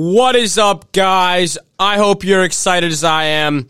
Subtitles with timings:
[0.00, 1.58] What is up, guys?
[1.76, 3.68] I hope you're excited as I am.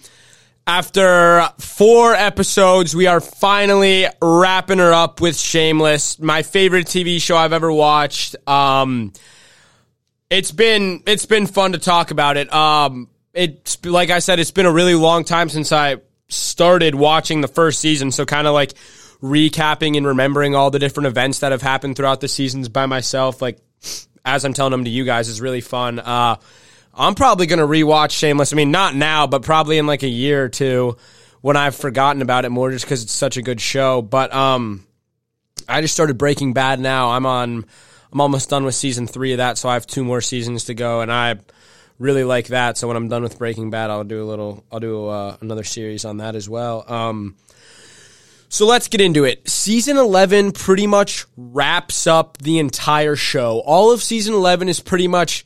[0.67, 7.35] After four episodes, we are finally wrapping her up with Shameless, my favorite TV show
[7.35, 8.37] I've ever watched.
[8.46, 9.14] Um,
[10.28, 12.53] it's been it's been fun to talk about it.
[12.53, 15.97] Um, it's like I said, it's been a really long time since I
[16.29, 18.74] started watching the first season, so kind of like
[19.23, 23.40] recapping and remembering all the different events that have happened throughout the seasons by myself,
[23.40, 23.60] like
[24.28, 25.98] as I'm telling them to you guys, is really fun.
[25.98, 26.37] Uh,
[26.95, 28.52] I'm probably going to rewatch Shameless.
[28.52, 30.96] I mean, not now, but probably in like a year or two
[31.41, 34.02] when I've forgotten about it more just because it's such a good show.
[34.02, 34.84] But um,
[35.68, 37.10] I just started Breaking Bad now.
[37.10, 37.64] I'm on,
[38.12, 40.74] I'm almost done with season three of that, so I have two more seasons to
[40.74, 41.37] go, and I
[41.98, 42.76] really like that.
[42.76, 45.65] So when I'm done with Breaking Bad, I'll do a little, I'll do uh, another
[45.65, 46.84] series on that as well.
[46.90, 47.37] Um,
[48.48, 49.48] so let's get into it.
[49.48, 53.60] Season 11 pretty much wraps up the entire show.
[53.60, 55.45] All of season 11 is pretty much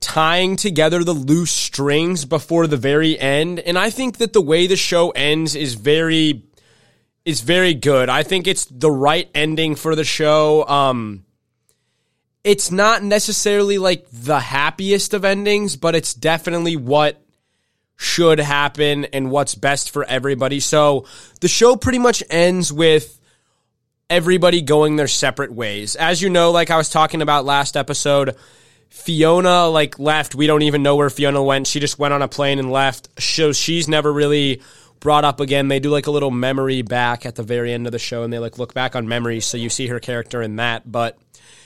[0.00, 3.60] tying together the loose strings before the very end.
[3.60, 6.42] And I think that the way the show ends is very
[7.24, 8.08] is very good.
[8.08, 10.66] I think it's the right ending for the show.
[10.66, 11.24] Um
[12.44, 17.21] it's not necessarily like the happiest of endings, but it's definitely what
[17.96, 20.60] should happen and what's best for everybody.
[20.60, 21.06] So
[21.40, 23.18] the show pretty much ends with
[24.10, 25.96] everybody going their separate ways.
[25.96, 28.36] As you know, like I was talking about last episode,
[28.90, 30.34] Fiona like left.
[30.34, 31.66] We don't even know where Fiona went.
[31.66, 33.08] She just went on a plane and left.
[33.20, 34.60] So she's never really
[35.00, 35.68] brought up again.
[35.68, 38.32] They do like a little memory back at the very end of the show and
[38.32, 41.18] they like look back on memories so you see her character in that, but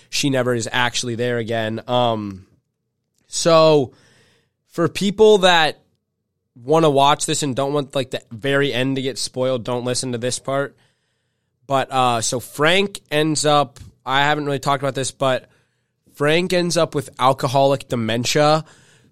[0.08, 1.82] she never is actually there again.
[1.88, 2.46] Um
[3.26, 3.92] so
[4.68, 5.80] for people that
[6.62, 9.84] want to watch this and don't want like the very end to get spoiled, don't
[9.84, 10.76] listen to this part.
[11.66, 15.48] But uh so Frank ends up I haven't really talked about this, but
[16.14, 18.64] Frank ends up with alcoholic dementia.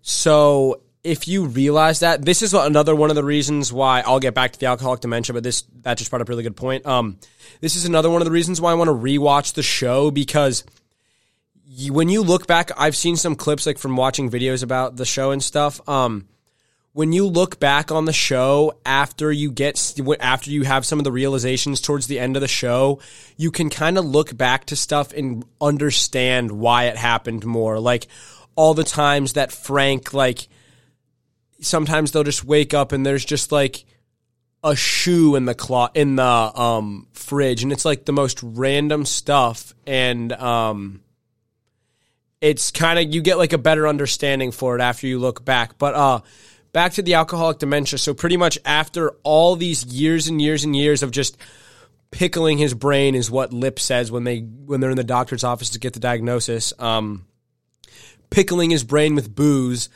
[0.03, 4.34] So if you realize that, this is another one of the reasons why I'll get
[4.34, 6.87] back to the alcoholic dementia, but this that just brought up a really good point.
[6.87, 7.19] Um,
[7.60, 10.65] this is another one of the reasons why I want to rewatch the show because
[11.66, 15.04] you, when you look back, I've seen some clips like from watching videos about the
[15.04, 15.87] show and stuff.
[15.87, 16.27] Um,
[16.94, 21.05] when you look back on the show after you get after you have some of
[21.05, 23.00] the realizations towards the end of the show,
[23.37, 27.81] you can kind of look back to stuff and understand why it happened more.
[27.81, 28.06] Like
[28.54, 30.47] all the times that Frank like
[31.60, 33.84] sometimes they'll just wake up and there's just like
[34.62, 39.04] a shoe in the clo- in the um fridge and it's like the most random
[39.04, 41.00] stuff and um
[42.41, 45.77] it's kind of you get like a better understanding for it after you look back.
[45.77, 46.21] But uh
[46.74, 47.98] back to the alcoholic dementia.
[47.98, 51.38] So pretty much after all these years and years and years of just
[52.10, 55.70] pickling his brain is what Lip says when they when they're in the doctor's office
[55.70, 56.74] to get the diagnosis.
[56.78, 57.24] Um,
[58.28, 59.88] pickling his brain with booze,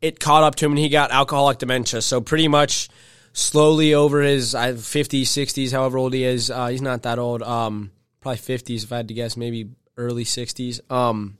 [0.00, 2.00] it caught up to him and he got alcoholic dementia.
[2.00, 2.88] So pretty much
[3.32, 7.42] slowly over his 50s, 60s, however old he is, uh, he's not that old.
[7.42, 7.90] Um,
[8.20, 10.88] probably 50s if I had to guess, maybe early 60s.
[10.90, 11.38] Um,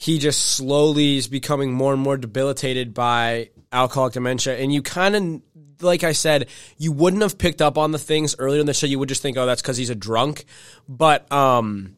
[0.00, 4.56] he just slowly is becoming more and more debilitated by alcoholic dementia.
[4.56, 5.42] And you kind of,
[5.82, 8.86] like I said, you wouldn't have picked up on the things earlier in the show.
[8.86, 10.46] You would just think, oh, that's because he's a drunk.
[10.88, 11.96] But um,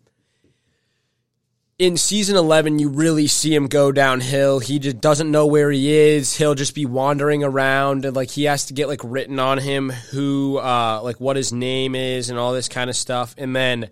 [1.78, 4.58] in season 11, you really see him go downhill.
[4.58, 6.36] He just doesn't know where he is.
[6.36, 9.90] He'll just be wandering around and like he has to get like written on him
[9.90, 13.36] who, uh, like what his name is and all this kind of stuff.
[13.38, 13.90] And then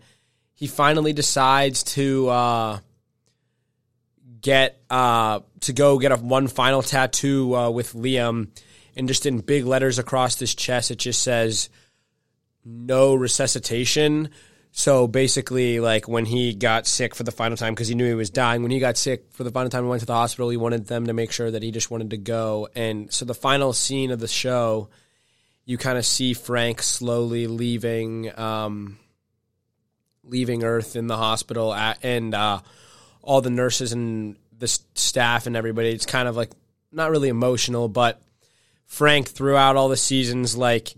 [0.56, 2.78] he finally decides to, uh,
[4.41, 8.49] get uh, to go get a one final tattoo uh, with Liam,
[8.97, 11.69] and just in big letters across his chest, it just says
[12.65, 14.31] no resuscitation.
[14.73, 18.15] So basically, like when he got sick for the final time because he knew he
[18.15, 20.49] was dying, when he got sick for the final time, he went to the hospital.
[20.49, 22.69] He wanted them to make sure that he just wanted to go.
[22.77, 24.89] And so the final scene of the show,
[25.65, 28.99] you kind of see Frank slowly leaving, um,
[30.23, 32.61] leaving Earth in the hospital, at, and uh,
[33.22, 35.90] all the nurses and the staff and everybody.
[35.90, 36.50] It's kind of like
[36.93, 38.20] not really emotional, but
[38.87, 40.94] Frank throughout all the seasons, like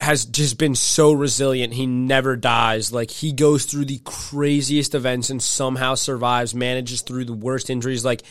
[0.00, 1.74] has just been so resilient.
[1.74, 2.92] He never dies.
[2.92, 8.04] Like he goes through the craziest events and somehow survives, manages through the worst injuries.
[8.04, 8.22] Like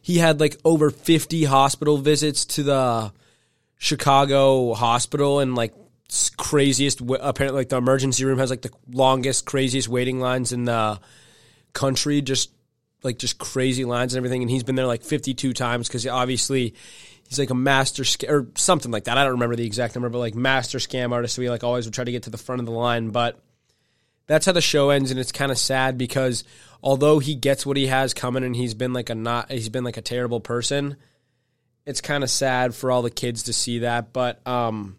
[0.00, 3.12] he had like over 50 hospital visits to the
[3.78, 5.74] Chicago hospital and like
[6.36, 10.98] craziest apparently like the emergency room has like the longest craziest waiting lines in the
[11.72, 12.50] country, just
[13.02, 14.42] like just crazy lines and everything.
[14.42, 16.74] And he's been there like 52 times because obviously
[17.28, 19.16] he's like a master sc- or something like that.
[19.16, 21.34] I don't remember the exact number, but like master scam artist.
[21.34, 23.10] So he like always would try to get to the front of the line.
[23.10, 23.40] But
[24.26, 26.44] that's how the show ends, and it's kind of sad because
[26.82, 29.84] although he gets what he has coming, and he's been like a not he's been
[29.84, 30.96] like a terrible person.
[31.86, 34.98] It's kind of sad for all the kids to see that, but um,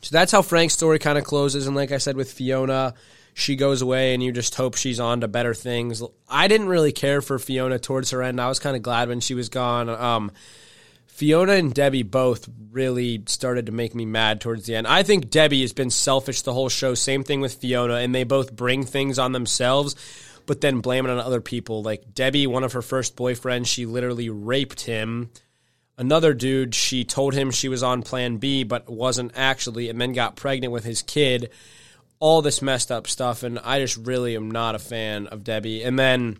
[0.00, 1.66] so that's how Frank's story kind of closes.
[1.66, 2.94] And like I said with Fiona,
[3.34, 6.02] she goes away, and you just hope she's on to better things.
[6.28, 8.40] I didn't really care for Fiona towards her end.
[8.40, 9.88] I was kind of glad when she was gone.
[9.88, 10.32] Um,
[11.06, 14.86] Fiona and Debbie both really started to make me mad towards the end.
[14.86, 16.94] I think Debbie has been selfish the whole show.
[16.94, 19.94] Same thing with Fiona, and they both bring things on themselves,
[20.46, 21.82] but then blame it on other people.
[21.82, 25.30] Like Debbie, one of her first boyfriends, she literally raped him.
[25.98, 30.14] Another dude, she told him she was on plan B, but wasn't actually, and then
[30.14, 31.50] got pregnant with his kid.
[32.22, 35.82] All this messed up stuff, and I just really am not a fan of Debbie.
[35.82, 36.38] And then,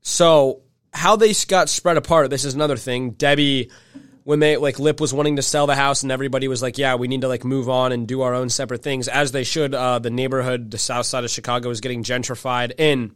[0.00, 0.62] so
[0.94, 2.30] how they got spread apart.
[2.30, 3.10] This is another thing.
[3.10, 3.70] Debbie,
[4.24, 6.94] when they like Lip was wanting to sell the house, and everybody was like, "Yeah,
[6.94, 9.74] we need to like move on and do our own separate things," as they should.
[9.74, 13.12] Uh, the neighborhood, the south side of Chicago, is getting gentrified in.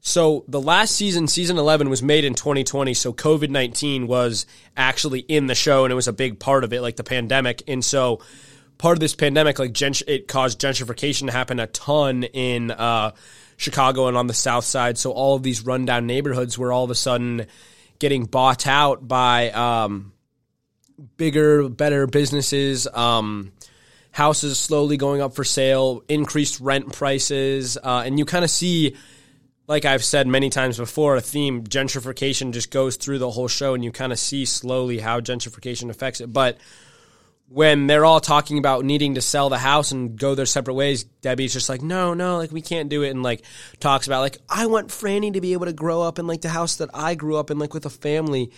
[0.00, 2.94] So the last season, season 11, was made in 2020.
[2.94, 4.46] So COVID 19 was
[4.76, 7.62] actually in the show and it was a big part of it, like the pandemic.
[7.66, 8.20] And so
[8.78, 13.12] part of this pandemic, like it caused gentrification to happen a ton in uh,
[13.56, 14.96] Chicago and on the south side.
[14.96, 17.46] So all of these rundown neighborhoods were all of a sudden
[17.98, 20.12] getting bought out by um,
[21.16, 22.86] bigger, better businesses.
[22.86, 23.52] Um,
[24.10, 28.96] houses slowly going up for sale, increased rent prices, uh, and you kind of see,
[29.68, 33.74] like I've said many times before, a theme gentrification just goes through the whole show,
[33.74, 36.32] and you kind of see slowly how gentrification affects it.
[36.32, 36.58] But
[37.48, 41.04] when they're all talking about needing to sell the house and go their separate ways,
[41.04, 43.42] Debbie's just like, no, no, like we can't do it, and like
[43.80, 46.48] talks about like I want Franny to be able to grow up in like the
[46.48, 48.50] house that I grew up in, like with a family.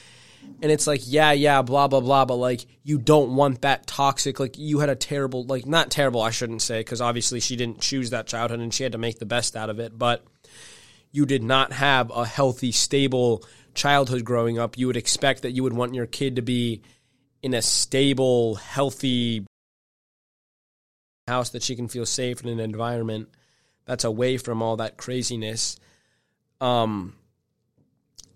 [0.63, 4.41] And it's like, yeah, yeah, blah, blah, blah, but like, you don't want that toxic.
[4.41, 7.83] Like, you had a terrible, like, not terrible, I shouldn't say, because obviously she didn't
[7.83, 10.25] choose that childhood and she had to make the best out of it, but
[11.13, 13.45] you did not have a healthy, stable
[13.75, 14.79] childhood growing up.
[14.79, 16.81] You would expect that you would want your kid to be
[17.43, 19.45] in a stable, healthy
[21.27, 23.29] house that she can feel safe in an environment
[23.85, 25.79] that's away from all that craziness.
[26.61, 27.15] Um,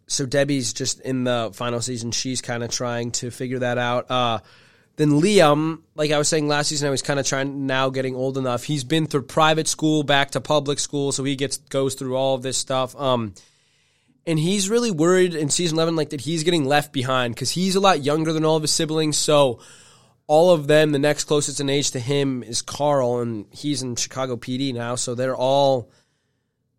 [0.07, 2.13] so Debbie's just in the final season.
[2.13, 4.11] She's kind of trying to figure that out.
[4.11, 4.39] Uh,
[4.97, 8.15] then Liam, like I was saying last season, I was kind of trying now getting
[8.15, 8.63] old enough.
[8.65, 12.37] He's been through private school, back to public school, so he gets goes through all
[12.37, 12.95] of this stuff.
[12.97, 13.35] Um,
[14.27, 17.77] and he's really worried in season 11 like that he's getting left behind because he's
[17.77, 19.17] a lot younger than all of his siblings.
[19.19, 19.61] So
[20.27, 23.97] all of them the next closest in age to him is carl and he's in
[23.97, 24.95] chicago pd now.
[24.95, 25.91] So they're all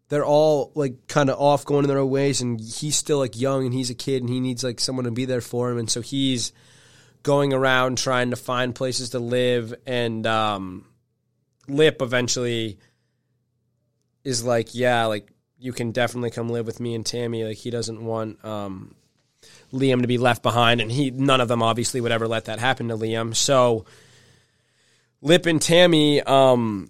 [0.10, 2.42] they're all like kind of off going in their own ways.
[2.42, 5.12] And he's still like young and he's a kid and he needs like someone to
[5.12, 5.78] be there for him.
[5.78, 6.52] And so he's
[7.24, 9.74] going around trying to find places to live.
[9.86, 10.86] And um
[11.68, 12.80] lip eventually
[14.24, 17.44] is like yeah like you can definitely come live with me and Tammy.
[17.44, 18.96] Like he doesn't want um,
[19.74, 22.60] Liam to be left behind, and he none of them obviously would ever let that
[22.60, 23.36] happen to Liam.
[23.36, 23.86] So
[25.22, 26.90] Lip and Tammy um,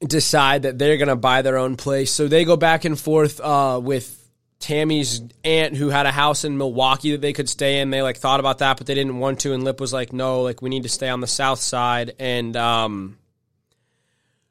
[0.00, 2.12] decide that they're going to buy their own place.
[2.12, 6.58] So they go back and forth uh, with Tammy's aunt who had a house in
[6.58, 7.90] Milwaukee that they could stay in.
[7.90, 9.52] They like thought about that, but they didn't want to.
[9.52, 12.56] And Lip was like, "No, like we need to stay on the south side." And
[12.56, 13.18] um,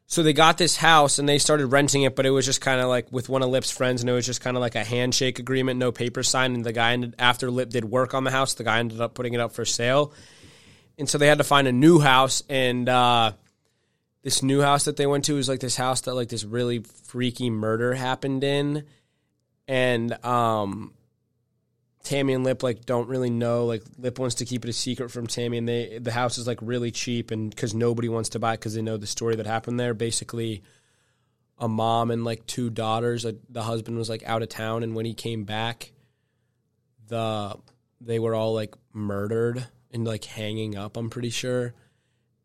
[0.07, 2.79] so they got this house and they started renting it, but it was just kind
[2.79, 4.83] of like with one of Lip's friends, and it was just kind of like a
[4.83, 6.55] handshake agreement, no paper signed.
[6.55, 9.15] And the guy ended after Lip did work on the house, the guy ended up
[9.15, 10.13] putting it up for sale,
[10.97, 12.43] and so they had to find a new house.
[12.49, 13.31] And uh,
[14.21, 16.79] this new house that they went to was like this house that like this really
[16.79, 18.83] freaky murder happened in,
[19.67, 20.93] and um,
[22.05, 23.65] Tammy and Lip like don't really know.
[23.65, 26.45] Like Lip wants to keep it a secret from Tammy, and they the house is
[26.45, 29.47] like really cheap, and because nobody wants to buy because they know the story that
[29.47, 29.95] happened there.
[29.95, 30.61] Basically,
[31.57, 33.25] a mom and like two daughters.
[33.25, 35.91] Like, the husband was like out of town, and when he came back,
[37.07, 37.57] the
[37.99, 40.97] they were all like murdered and like hanging up.
[40.97, 41.73] I'm pretty sure,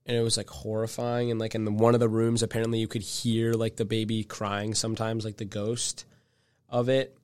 [0.06, 1.30] and it was like horrifying.
[1.30, 4.24] And like in the, one of the rooms, apparently you could hear like the baby
[4.24, 6.06] crying sometimes, like the ghost
[6.70, 7.14] of it.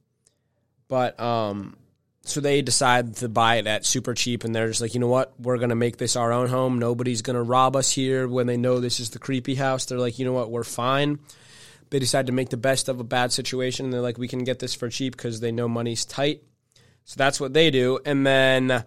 [0.87, 1.78] But um
[2.26, 5.09] so they decide to buy it at super cheap and they're just like you know
[5.09, 5.38] what?
[5.38, 6.78] We're going to make this our own home.
[6.78, 9.85] Nobody's going to rob us here when they know this is the creepy house.
[9.85, 10.50] They're like you know what?
[10.50, 11.21] We're fine.
[11.90, 14.42] They decide to make the best of a bad situation and they're like we can
[14.42, 16.42] get this for cheap because they know money's tight.
[17.04, 18.85] So that's what they do and then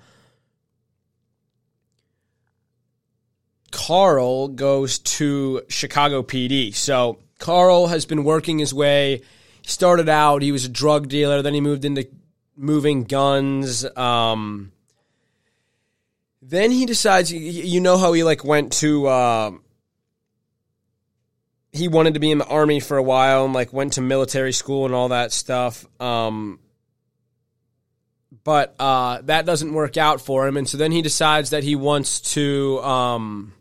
[3.71, 9.21] carl goes to chicago pd so carl has been working his way
[9.61, 12.07] started out he was a drug dealer then he moved into
[12.59, 13.85] moving guns.
[13.97, 14.71] Um,
[16.41, 19.51] then he decides, you know how he like went to uh,
[21.71, 24.51] he wanted to be in the army for a while and like went to military
[24.51, 25.85] school and all that stuff.
[26.01, 26.59] Um,
[28.43, 31.75] but uh, that doesn't work out for him, and so then he decides that he
[31.75, 33.53] wants to um,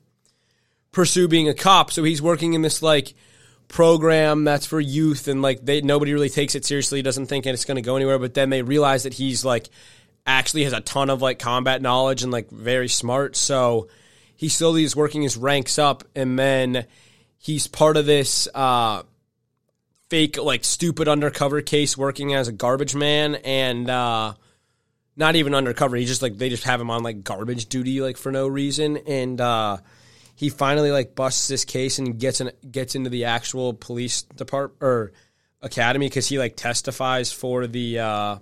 [0.93, 1.90] pursue being a cop.
[1.90, 3.14] So he's working in this like
[3.68, 7.64] program that's for youth, and like they nobody really takes it seriously, doesn't think it's
[7.64, 8.18] going to go anywhere.
[8.18, 9.68] But then they realize that he's like
[10.26, 13.37] actually has a ton of like combat knowledge and like very smart.
[13.37, 13.88] So
[14.37, 16.87] he slowly is working his ranks up, and then
[17.38, 19.02] he's part of this uh,
[20.08, 23.88] fake like stupid undercover case working as a garbage man and.
[23.88, 24.34] Uh,
[25.18, 25.96] not even undercover.
[25.96, 28.98] He just like they just have him on like garbage duty like for no reason,
[28.98, 29.78] and uh,
[30.38, 34.80] he finally like busts this case and gets in gets into the actual police department
[34.80, 35.12] or
[35.61, 38.38] academy because he like testifies for the uh,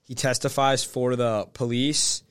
[0.00, 2.22] he testifies for the police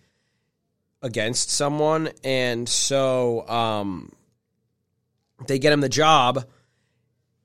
[1.03, 4.11] against someone, and so um,
[5.45, 6.43] they get him the job,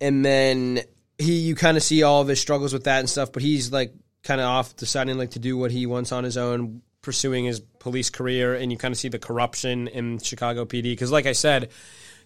[0.00, 0.80] and then
[1.18, 3.70] he you kind of see all of his struggles with that and stuff, but he's
[3.70, 3.92] like
[4.22, 7.60] kind of off deciding like to do what he wants on his own, pursuing his
[7.60, 10.84] police career, and you kind of see the corruption in Chicago PD.
[10.84, 11.70] Because, like I said,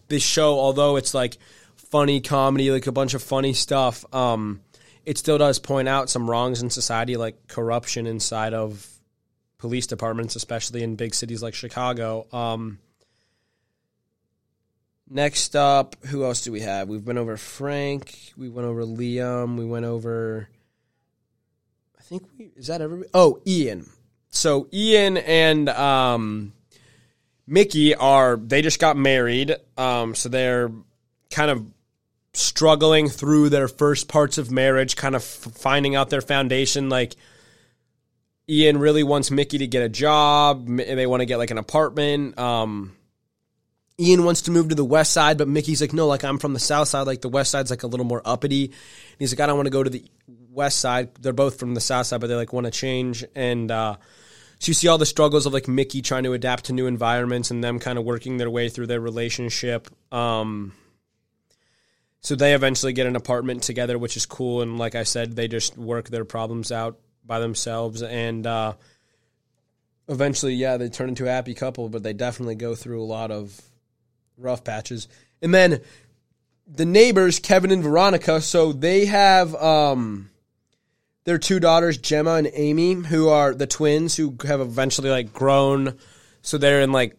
[0.09, 1.39] this show, although it's like
[1.77, 4.61] funny comedy, like a bunch of funny stuff, um,
[5.05, 8.87] it still does point out some wrongs in society, like corruption inside of
[9.59, 12.27] police departments, especially in big cities like Chicago.
[12.33, 12.79] Um,
[15.09, 16.89] next up, who else do we have?
[16.89, 18.33] We've been over Frank.
[18.37, 19.57] We went over Liam.
[19.57, 20.49] We went over
[22.03, 23.09] I think we is that everybody?
[23.15, 23.89] Oh, Ian.
[24.33, 26.55] So Ian and um,
[27.47, 30.71] Mickey are they just got married, um, so they're
[31.31, 31.67] kind of
[32.33, 36.89] struggling through their first parts of marriage, kind of f- finding out their foundation.
[36.89, 37.15] Like
[38.49, 41.59] Ian really wants Mickey to get a job, and they want to get like an
[41.59, 42.39] apartment.
[42.39, 42.97] Um,
[44.01, 46.55] Ian wants to move to the west side, but Mickey's like, no, like I'm from
[46.55, 47.07] the south side.
[47.07, 48.65] Like the west side's like a little more uppity.
[48.65, 48.75] And
[49.19, 50.05] he's like, I don't want to go to the
[50.53, 51.15] west side.
[51.17, 53.25] They're both from the south side, but they like want to change.
[53.35, 53.97] And uh,
[54.59, 57.51] so you see all the struggles of like Mickey trying to adapt to new environments
[57.51, 59.89] and them kind of working their way through their relationship.
[60.13, 60.73] Um,
[62.21, 64.63] so they eventually get an apartment together, which is cool.
[64.63, 68.03] And like I said, they just work their problems out by themselves.
[68.03, 68.75] And uh,
[70.09, 73.33] eventually, yeah, they turn into a happy couple, but they definitely go through a lot
[73.33, 73.61] of
[74.39, 75.09] rough patches.
[75.41, 75.81] And then
[76.69, 80.31] the neighbors, Kevin and Veronica, so they have um,
[81.25, 85.97] their two daughters, Gemma and Amy, who are the twins who have eventually like grown.
[86.43, 87.17] So they're in like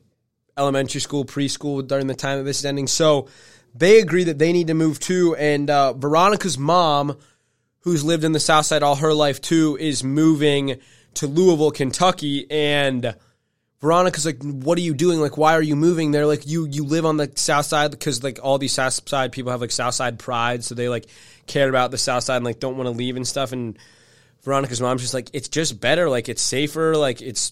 [0.57, 2.87] elementary school, preschool during the time that this is ending.
[2.87, 3.27] So
[3.73, 5.35] they agree that they need to move too.
[5.35, 7.17] And uh, Veronica's mom,
[7.81, 10.79] who's lived in the South Side all her life too, is moving
[11.15, 12.49] to Louisville, Kentucky.
[12.51, 13.15] And
[13.83, 15.19] Veronica's like, "What are you doing?
[15.19, 18.23] Like, why are you moving?" They're like, "You you live on the South Side because
[18.23, 21.07] like all these South Side people have like South Side pride, so they like
[21.47, 23.77] care about the South Side and like don't want to leave and stuff." And
[24.43, 26.09] Veronica's mom's just like, it's just better.
[26.09, 26.95] Like it's safer.
[26.95, 27.51] Like it's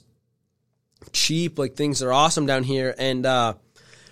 [1.12, 1.60] cheap.
[1.60, 2.96] Like things are awesome down here.
[2.98, 3.56] And uh,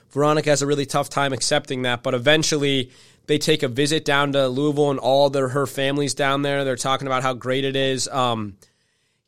[0.10, 2.04] Veronica has a really tough time accepting that.
[2.04, 2.92] But eventually,
[3.28, 6.66] they take a visit down to Louisville, and all their her families down there.
[6.66, 8.08] They're talking about how great it is.
[8.08, 8.58] Um,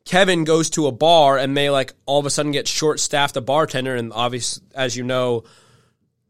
[0.04, 3.36] Kevin goes to a bar, and they like all of a sudden get short staffed.
[3.36, 5.44] A bartender, and obviously, as you know,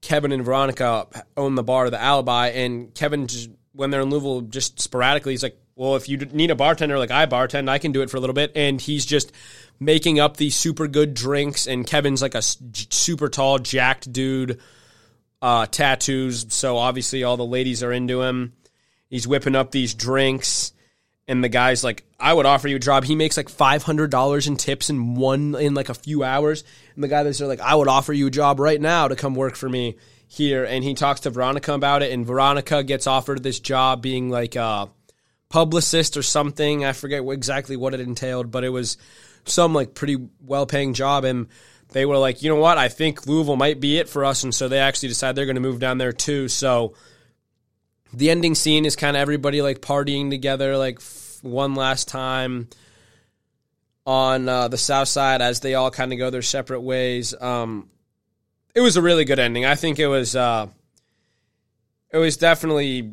[0.00, 4.42] Kevin and Veronica own the bar, the Alibi, and Kevin just when they're in Louisville,
[4.42, 7.92] just sporadically, he's like, well, if you need a bartender like I bartend, I can
[7.92, 8.52] do it for a little bit.
[8.54, 9.32] And he's just
[9.80, 11.66] making up these super good drinks.
[11.66, 14.60] And Kevin's like a super tall, jacked dude,
[15.40, 16.52] uh, tattoos.
[16.52, 18.52] So obviously all the ladies are into him.
[19.08, 20.72] He's whipping up these drinks.
[21.28, 23.04] And the guy's like, I would offer you a job.
[23.04, 26.64] He makes like five hundred dollars in tips in one in like a few hours.
[26.94, 29.34] And the guy that's like, I would offer you a job right now to come
[29.34, 30.64] work for me here.
[30.64, 34.56] And he talks to Veronica about it, and Veronica gets offered this job being like
[34.56, 34.90] a
[35.48, 36.84] publicist or something.
[36.84, 38.96] I forget exactly what it entailed, but it was
[39.44, 41.24] some like pretty well paying job.
[41.24, 41.46] And
[41.90, 42.78] they were like, you know what?
[42.78, 44.42] I think Louisville might be it for us.
[44.42, 46.48] And so they actually decide they're going to move down there too.
[46.48, 46.94] So
[48.12, 52.68] the ending scene is kind of everybody like partying together, like f- one last time
[54.04, 57.34] on uh, the south side as they all kind of go their separate ways.
[57.40, 57.88] Um,
[58.74, 59.64] it was a really good ending.
[59.64, 60.34] I think it was.
[60.36, 60.68] Uh,
[62.10, 63.12] it was definitely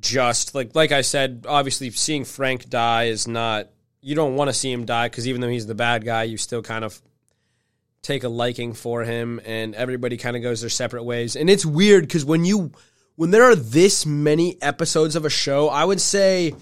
[0.00, 1.44] just like like I said.
[1.48, 3.68] Obviously, seeing Frank die is not.
[4.00, 6.36] You don't want to see him die because even though he's the bad guy, you
[6.36, 7.00] still kind of
[8.02, 11.36] take a liking for him, and everybody kind of goes their separate ways.
[11.36, 12.72] And it's weird because when you
[13.22, 16.56] when there are this many episodes of a show, I would say.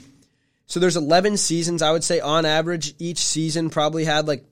[0.67, 1.81] So there's 11 seasons.
[1.81, 4.45] I would say on average, each season probably had like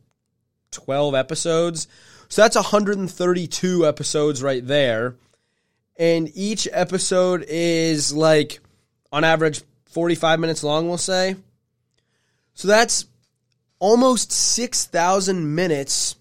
[0.70, 1.86] 12 episodes.
[2.30, 5.16] So that's 132 episodes right there.
[5.98, 8.60] and each episode is like
[9.12, 9.60] on average
[9.90, 11.36] 45 minutes long, we'll say.
[12.54, 13.04] So that's
[13.80, 16.16] almost 6,000 minutes.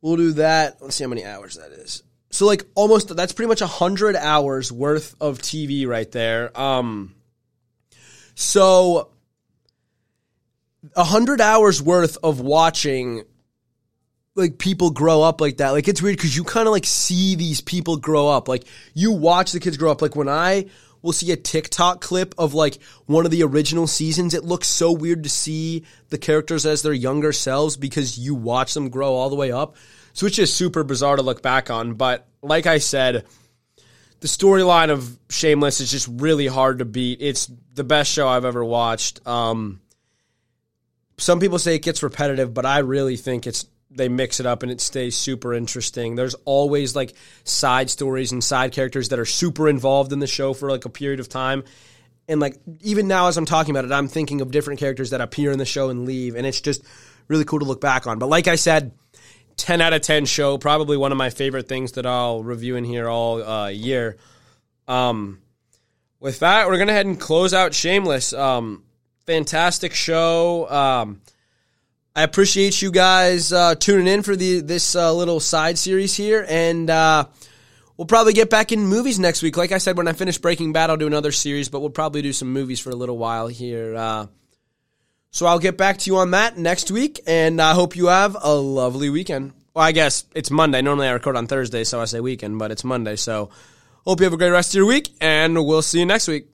[0.00, 0.78] We'll do that.
[0.82, 2.02] Let's see how many hours that is.
[2.34, 6.58] So like almost that's pretty much a 100 hours worth of TV right there.
[6.60, 7.14] Um
[8.34, 9.10] so
[10.94, 13.22] 100 hours worth of watching
[14.34, 15.70] like people grow up like that.
[15.70, 18.48] Like it's weird because you kind of like see these people grow up.
[18.48, 18.64] Like
[18.94, 20.02] you watch the kids grow up.
[20.02, 20.66] Like when I
[21.02, 24.90] will see a TikTok clip of like one of the original seasons, it looks so
[24.90, 29.30] weird to see the characters as their younger selves because you watch them grow all
[29.30, 29.76] the way up.
[30.14, 31.94] So it's just super bizarre to look back on.
[31.94, 33.26] But like I said,
[34.20, 37.20] the storyline of Shameless is just really hard to beat.
[37.20, 39.26] It's the best show I've ever watched.
[39.26, 39.80] Um,
[41.18, 44.62] some people say it gets repetitive, but I really think it's they mix it up
[44.62, 46.16] and it stays super interesting.
[46.16, 50.52] There's always like side stories and side characters that are super involved in the show
[50.52, 51.64] for like a period of time.
[52.28, 55.20] And like even now as I'm talking about it, I'm thinking of different characters that
[55.20, 56.82] appear in the show and leave and it's just
[57.28, 58.18] really cool to look back on.
[58.18, 58.92] But like I said,
[59.56, 62.84] 10 out of 10 show, probably one of my favorite things that I'll review in
[62.84, 64.16] here all uh, year.
[64.88, 65.40] Um,
[66.20, 68.32] with that, we're going to head and close out Shameless.
[68.32, 68.84] Um,
[69.26, 70.68] fantastic show.
[70.68, 71.20] Um,
[72.16, 76.46] I appreciate you guys uh, tuning in for the this uh, little side series here,
[76.48, 77.26] and uh,
[77.96, 79.56] we'll probably get back in movies next week.
[79.56, 82.22] Like I said, when I finish Breaking Bad, I'll do another series, but we'll probably
[82.22, 83.96] do some movies for a little while here.
[85.34, 88.36] So I'll get back to you on that next week, and I hope you have
[88.40, 89.52] a lovely weekend.
[89.74, 90.80] Well, I guess it's Monday.
[90.80, 93.16] Normally I record on Thursday, so I say weekend, but it's Monday.
[93.16, 93.50] So
[94.06, 96.53] hope you have a great rest of your week, and we'll see you next week.